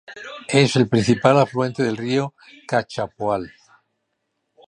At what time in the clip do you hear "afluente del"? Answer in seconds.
1.37-1.95